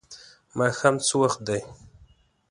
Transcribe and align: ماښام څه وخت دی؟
ماښام 0.57 0.95
څه 1.07 1.13
وخت 1.21 1.39
دی؟ 1.47 1.61